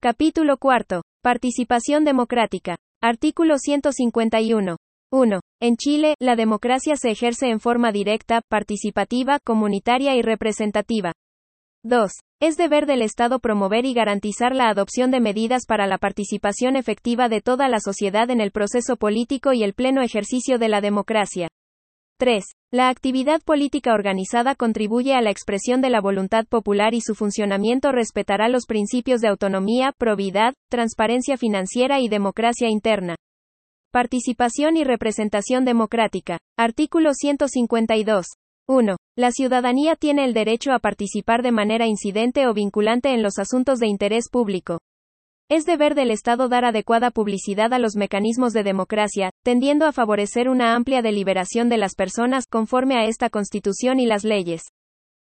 [0.00, 1.02] Capítulo cuarto.
[1.24, 2.76] Participación democrática.
[3.02, 4.76] Artículo 151.
[5.10, 5.40] 1.
[5.60, 11.14] En Chile, la democracia se ejerce en forma directa, participativa, comunitaria y representativa.
[11.82, 12.12] 2.
[12.40, 17.28] Es deber del Estado promover y garantizar la adopción de medidas para la participación efectiva
[17.28, 21.48] de toda la sociedad en el proceso político y el pleno ejercicio de la democracia.
[22.18, 22.44] 3.
[22.72, 27.92] La actividad política organizada contribuye a la expresión de la voluntad popular y su funcionamiento
[27.92, 33.14] respetará los principios de autonomía, probidad, transparencia financiera y democracia interna.
[33.92, 36.38] Participación y representación democrática.
[36.58, 38.26] Artículo 152.
[38.66, 38.96] 1.
[39.16, 43.78] La ciudadanía tiene el derecho a participar de manera incidente o vinculante en los asuntos
[43.78, 44.80] de interés público.
[45.50, 50.46] Es deber del Estado dar adecuada publicidad a los mecanismos de democracia, tendiendo a favorecer
[50.50, 54.64] una amplia deliberación de las personas conforme a esta Constitución y las leyes.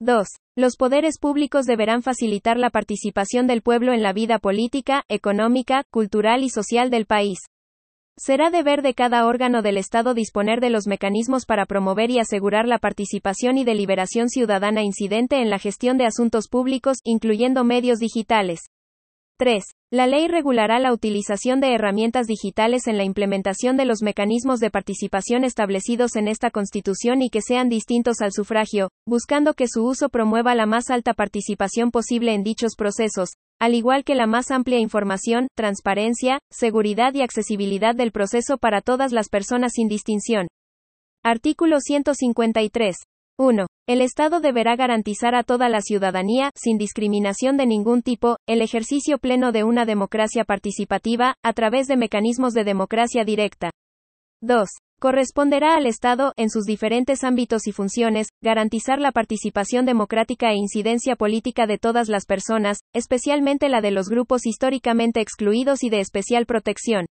[0.00, 0.26] 2.
[0.56, 6.42] Los poderes públicos deberán facilitar la participación del pueblo en la vida política, económica, cultural
[6.42, 7.38] y social del país.
[8.16, 12.66] Será deber de cada órgano del Estado disponer de los mecanismos para promover y asegurar
[12.66, 18.62] la participación y deliberación ciudadana incidente en la gestión de asuntos públicos, incluyendo medios digitales.
[19.40, 19.64] 3.
[19.90, 24.70] La ley regulará la utilización de herramientas digitales en la implementación de los mecanismos de
[24.70, 30.10] participación establecidos en esta Constitución y que sean distintos al sufragio, buscando que su uso
[30.10, 34.78] promueva la más alta participación posible en dichos procesos, al igual que la más amplia
[34.78, 40.48] información, transparencia, seguridad y accesibilidad del proceso para todas las personas sin distinción.
[41.24, 42.94] Artículo 153.
[43.40, 43.66] 1.
[43.88, 49.16] El Estado deberá garantizar a toda la ciudadanía, sin discriminación de ningún tipo, el ejercicio
[49.16, 53.70] pleno de una democracia participativa, a través de mecanismos de democracia directa.
[54.42, 54.68] 2.
[55.00, 61.16] Corresponderá al Estado, en sus diferentes ámbitos y funciones, garantizar la participación democrática e incidencia
[61.16, 66.44] política de todas las personas, especialmente la de los grupos históricamente excluidos y de especial
[66.44, 67.06] protección.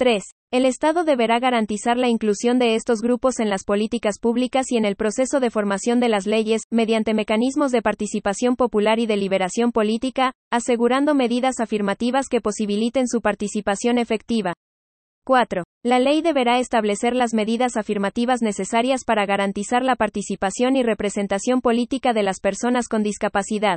[0.00, 0.22] 3.
[0.50, 4.86] El Estado deberá garantizar la inclusión de estos grupos en las políticas públicas y en
[4.86, 10.32] el proceso de formación de las leyes, mediante mecanismos de participación popular y deliberación política,
[10.50, 14.54] asegurando medidas afirmativas que posibiliten su participación efectiva.
[15.26, 15.64] 4.
[15.84, 22.14] La ley deberá establecer las medidas afirmativas necesarias para garantizar la participación y representación política
[22.14, 23.76] de las personas con discapacidad.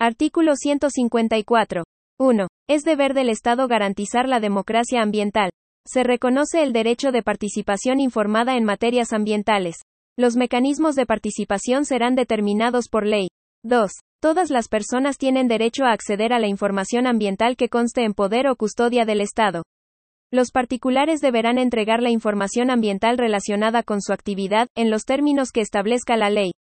[0.00, 1.84] Artículo 154.
[2.18, 2.48] 1.
[2.66, 5.50] Es deber del Estado garantizar la democracia ambiental.
[5.86, 9.76] Se reconoce el derecho de participación informada en materias ambientales.
[10.16, 13.28] Los mecanismos de participación serán determinados por ley.
[13.64, 13.90] 2.
[14.22, 18.46] Todas las personas tienen derecho a acceder a la información ambiental que conste en poder
[18.48, 19.62] o custodia del Estado.
[20.32, 25.60] Los particulares deberán entregar la información ambiental relacionada con su actividad, en los términos que
[25.60, 26.52] establezca la ley.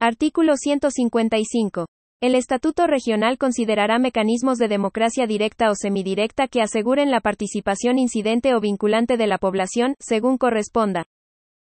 [0.00, 1.84] Artículo 155.
[2.20, 8.56] El Estatuto Regional considerará mecanismos de democracia directa o semidirecta que aseguren la participación incidente
[8.56, 11.04] o vinculante de la población, según corresponda.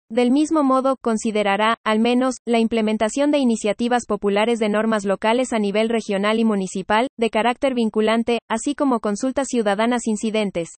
[0.09, 5.59] Del mismo modo, considerará, al menos, la implementación de iniciativas populares de normas locales a
[5.59, 10.69] nivel regional y municipal, de carácter vinculante, así como consultas ciudadanas incidentes.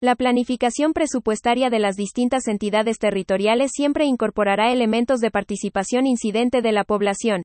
[0.00, 6.72] La planificación presupuestaria de las distintas entidades territoriales siempre incorporará elementos de participación incidente de
[6.72, 7.42] la población.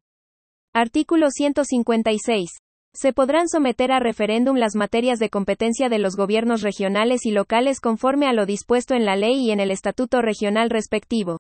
[0.80, 2.52] Artículo 156.
[2.94, 7.80] Se podrán someter a referéndum las materias de competencia de los gobiernos regionales y locales
[7.80, 11.40] conforme a lo dispuesto en la ley y en el estatuto regional respectivo.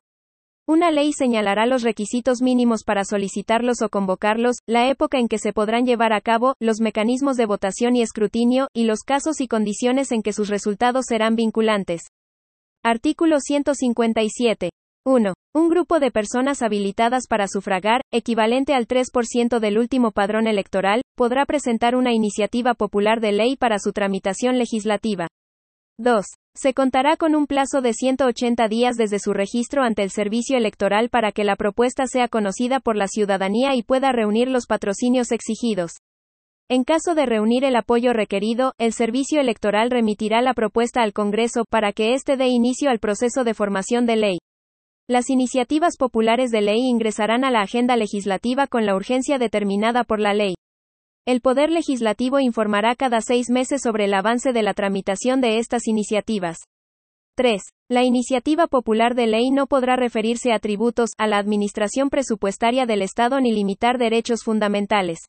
[0.67, 5.53] Una ley señalará los requisitos mínimos para solicitarlos o convocarlos, la época en que se
[5.53, 10.11] podrán llevar a cabo, los mecanismos de votación y escrutinio, y los casos y condiciones
[10.11, 12.01] en que sus resultados serán vinculantes.
[12.83, 14.71] Artículo 157.
[15.07, 15.33] 1.
[15.55, 21.45] Un grupo de personas habilitadas para sufragar, equivalente al 3% del último padrón electoral, podrá
[21.45, 25.29] presentar una iniciativa popular de ley para su tramitación legislativa.
[25.97, 26.25] 2.
[26.55, 31.07] Se contará con un plazo de 180 días desde su registro ante el servicio electoral
[31.07, 35.93] para que la propuesta sea conocida por la ciudadanía y pueda reunir los patrocinios exigidos.
[36.69, 41.63] En caso de reunir el apoyo requerido, el servicio electoral remitirá la propuesta al Congreso
[41.69, 44.37] para que éste dé inicio al proceso de formación de ley.
[45.09, 50.19] Las iniciativas populares de ley ingresarán a la agenda legislativa con la urgencia determinada por
[50.19, 50.55] la ley.
[51.25, 55.87] El Poder Legislativo informará cada seis meses sobre el avance de la tramitación de estas
[55.87, 56.57] iniciativas.
[57.35, 57.61] 3.
[57.89, 63.01] La iniciativa popular de ley no podrá referirse a tributos, a la administración presupuestaria del
[63.01, 65.19] Estado ni limitar derechos fundamentales.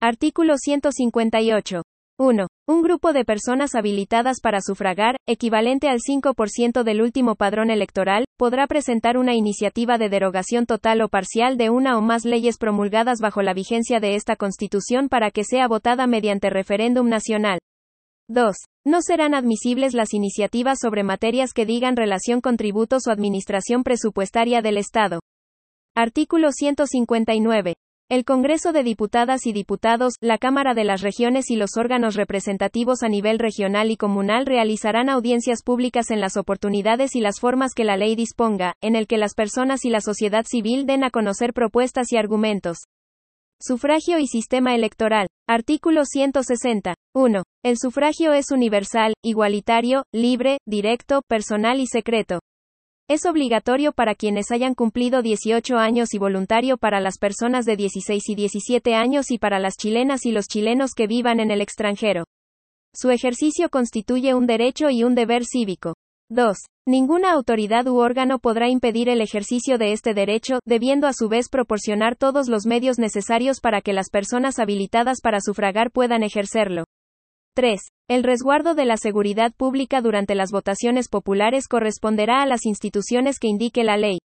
[0.00, 1.82] Artículo 158.
[2.18, 2.46] 1.
[2.66, 8.66] Un grupo de personas habilitadas para sufragar, equivalente al 5% del último padrón electoral, podrá
[8.66, 13.42] presentar una iniciativa de derogación total o parcial de una o más leyes promulgadas bajo
[13.42, 17.58] la vigencia de esta Constitución para que sea votada mediante referéndum nacional.
[18.28, 18.56] 2.
[18.86, 24.62] No serán admisibles las iniciativas sobre materias que digan relación con tributos o administración presupuestaria
[24.62, 25.20] del Estado.
[25.94, 27.74] Artículo 159.
[28.08, 33.02] El Congreso de Diputadas y Diputados, la Cámara de las Regiones y los órganos representativos
[33.02, 37.82] a nivel regional y comunal realizarán audiencias públicas en las oportunidades y las formas que
[37.82, 41.52] la ley disponga, en el que las personas y la sociedad civil den a conocer
[41.52, 42.78] propuestas y argumentos.
[43.60, 45.26] Sufragio y sistema electoral.
[45.48, 46.94] Artículo 160.
[47.12, 47.42] 1.
[47.64, 52.38] El sufragio es universal, igualitario, libre, directo, personal y secreto.
[53.08, 58.20] Es obligatorio para quienes hayan cumplido 18 años y voluntario para las personas de 16
[58.28, 62.24] y 17 años y para las chilenas y los chilenos que vivan en el extranjero.
[62.92, 65.94] Su ejercicio constituye un derecho y un deber cívico.
[66.30, 66.56] 2.
[66.88, 71.48] Ninguna autoridad u órgano podrá impedir el ejercicio de este derecho, debiendo a su vez
[71.48, 76.86] proporcionar todos los medios necesarios para que las personas habilitadas para sufragar puedan ejercerlo.
[77.56, 77.80] 3.
[78.10, 83.48] El resguardo de la seguridad pública durante las votaciones populares corresponderá a las instituciones que
[83.48, 84.18] indique la ley.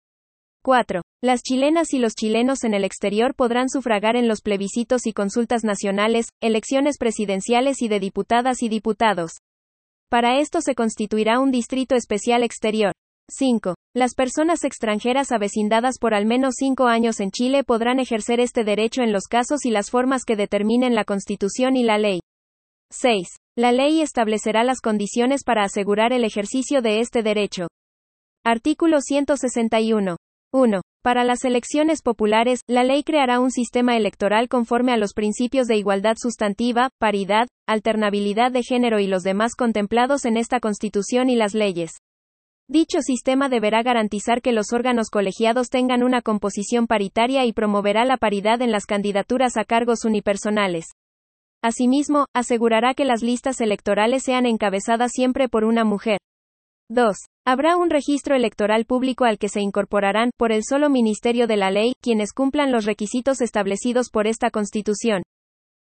[0.63, 1.03] 4.
[1.21, 5.63] Las chilenas y los chilenos en el exterior podrán sufragar en los plebiscitos y consultas
[5.63, 9.33] nacionales, elecciones presidenciales y de diputadas y diputados.
[10.09, 12.93] Para esto se constituirá un distrito especial exterior.
[13.29, 13.75] 5.
[13.93, 19.03] Las personas extranjeras avecindadas por al menos cinco años en Chile podrán ejercer este derecho
[19.03, 22.21] en los casos y las formas que determinen la Constitución y la ley.
[22.91, 23.27] 6.
[23.55, 27.67] La ley establecerá las condiciones para asegurar el ejercicio de este derecho.
[28.43, 30.17] Artículo 161.
[30.51, 30.81] 1.
[31.03, 35.77] Para las elecciones populares, la ley creará un sistema electoral conforme a los principios de
[35.77, 41.53] igualdad sustantiva, paridad, alternabilidad de género y los demás contemplados en esta Constitución y las
[41.53, 41.91] leyes.
[42.67, 48.17] Dicho sistema deberá garantizar que los órganos colegiados tengan una composición paritaria y promoverá la
[48.17, 50.85] paridad en las candidaturas a cargos unipersonales.
[51.61, 56.19] Asimismo, asegurará que las listas electorales sean encabezadas siempre por una mujer.
[56.89, 57.15] 2.
[57.45, 61.69] Habrá un registro electoral público al que se incorporarán, por el solo Ministerio de la
[61.69, 65.23] Ley, quienes cumplan los requisitos establecidos por esta Constitución.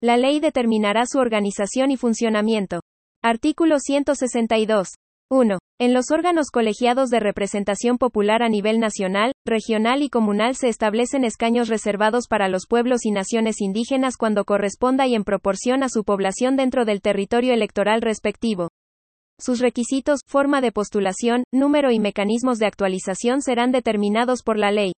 [0.01, 2.81] La ley determinará su organización y funcionamiento.
[3.23, 4.89] Artículo 162.
[5.29, 5.57] 1.
[5.79, 11.25] En los órganos colegiados de representación popular a nivel nacional, regional y comunal se establecen
[11.25, 16.05] escaños reservados para los pueblos y naciones indígenas cuando corresponda y en proporción a su
[16.05, 18.69] población dentro del territorio electoral respectivo.
[19.37, 24.93] Sus requisitos, forma de postulación, número y mecanismos de actualización serán determinados por la ley.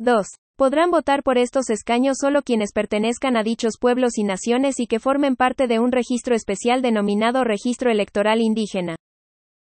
[0.00, 0.26] 2.
[0.58, 4.98] Podrán votar por estos escaños solo quienes pertenezcan a dichos pueblos y naciones y que
[4.98, 8.96] formen parte de un registro especial denominado Registro Electoral Indígena.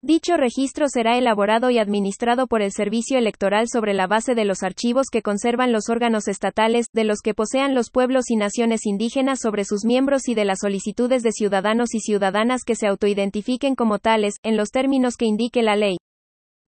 [0.00, 4.62] Dicho registro será elaborado y administrado por el Servicio Electoral sobre la base de los
[4.62, 9.40] archivos que conservan los órganos estatales, de los que posean los pueblos y naciones indígenas
[9.40, 13.98] sobre sus miembros y de las solicitudes de ciudadanos y ciudadanas que se autoidentifiquen como
[13.98, 15.96] tales, en los términos que indique la ley.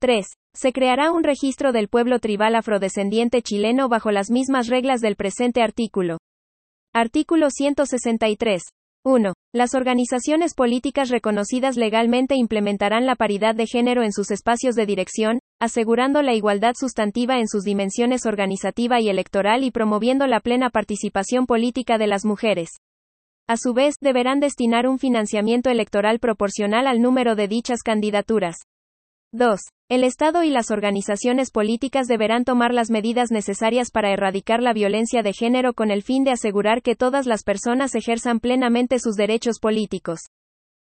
[0.01, 0.27] 3.
[0.53, 5.63] Se creará un registro del pueblo tribal afrodescendiente chileno bajo las mismas reglas del presente
[5.63, 6.19] artículo.
[6.93, 8.63] Artículo 163.
[9.03, 9.33] 1.
[9.55, 15.39] Las organizaciones políticas reconocidas legalmente implementarán la paridad de género en sus espacios de dirección,
[15.59, 21.47] asegurando la igualdad sustantiva en sus dimensiones organizativa y electoral y promoviendo la plena participación
[21.47, 22.73] política de las mujeres.
[23.49, 28.57] A su vez, deberán destinar un financiamiento electoral proporcional al número de dichas candidaturas.
[29.33, 29.61] 2.
[29.89, 35.23] El Estado y las organizaciones políticas deberán tomar las medidas necesarias para erradicar la violencia
[35.23, 39.61] de género con el fin de asegurar que todas las personas ejerzan plenamente sus derechos
[39.61, 40.23] políticos.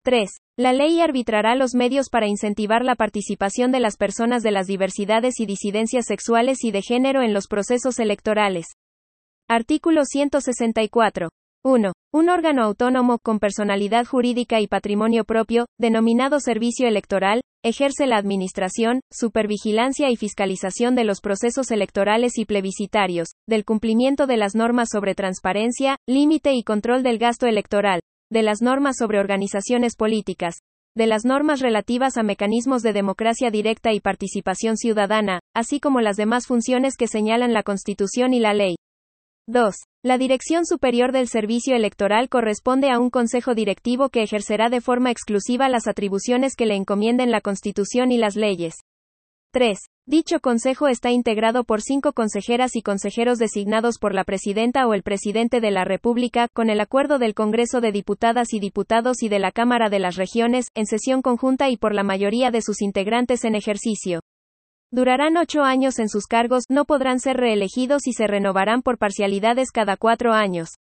[0.02, 0.28] 3.
[0.58, 5.40] La ley arbitrará los medios para incentivar la participación de las personas de las diversidades
[5.40, 8.66] y disidencias sexuales y de género en los procesos electorales.
[9.48, 11.30] Artículo 164.
[11.64, 11.92] 1.
[12.12, 19.00] Un órgano autónomo con personalidad jurídica y patrimonio propio, denominado Servicio Electoral, ejerce la administración,
[19.12, 25.14] supervigilancia y fiscalización de los procesos electorales y plebiscitarios, del cumplimiento de las normas sobre
[25.14, 30.56] transparencia, límite y control del gasto electoral, de las normas sobre organizaciones políticas,
[30.96, 36.16] de las normas relativas a mecanismos de democracia directa y participación ciudadana, así como las
[36.16, 38.76] demás funciones que señalan la Constitución y la ley.
[39.48, 39.76] 2.
[40.02, 45.12] La Dirección Superior del Servicio Electoral corresponde a un Consejo Directivo que ejercerá de forma
[45.12, 48.74] exclusiva las atribuciones que le encomienden la Constitución y las leyes.
[49.52, 49.78] 3.
[50.04, 55.04] Dicho consejo está integrado por cinco consejeras y consejeros designados por la presidenta o el
[55.04, 59.38] presidente de la República, con el acuerdo del Congreso de Diputadas y Diputados y de
[59.38, 63.44] la Cámara de las Regiones, en sesión conjunta y por la mayoría de sus integrantes
[63.44, 64.20] en ejercicio.
[64.92, 69.72] Durarán ocho años en sus cargos, no podrán ser reelegidos y se renovarán por parcialidades
[69.72, 70.76] cada cuatro años.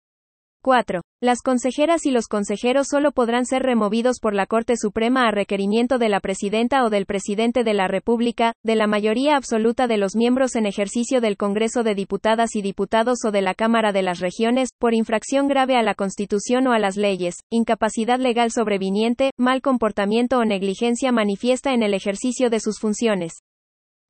[0.63, 1.01] 4.
[1.21, 5.97] Las consejeras y los consejeros solo podrán ser removidos por la Corte Suprema a requerimiento
[5.97, 10.15] de la Presidenta o del Presidente de la República, de la mayoría absoluta de los
[10.15, 14.19] miembros en ejercicio del Congreso de Diputadas y Diputados o de la Cámara de las
[14.19, 19.61] Regiones, por infracción grave a la Constitución o a las leyes, incapacidad legal sobreviniente, mal
[19.61, 23.41] comportamiento o negligencia manifiesta en el ejercicio de sus funciones.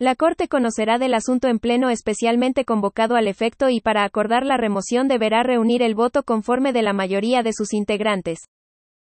[0.01, 4.57] La Corte conocerá del asunto en pleno especialmente convocado al efecto y para acordar la
[4.57, 8.39] remoción deberá reunir el voto conforme de la mayoría de sus integrantes.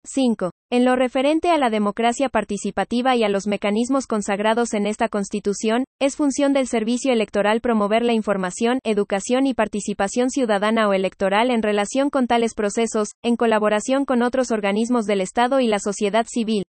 [0.03, 0.51] 5.
[0.73, 5.85] En lo referente a la democracia participativa y a los mecanismos consagrados en esta Constitución,
[6.01, 11.63] es función del Servicio Electoral promover la información, educación y participación ciudadana o electoral en
[11.63, 16.65] relación con tales procesos, en colaboración con otros organismos del Estado y la sociedad civil.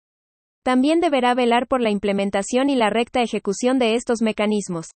[0.62, 4.90] También deberá velar por la implementación y la recta ejecución de estos mecanismos.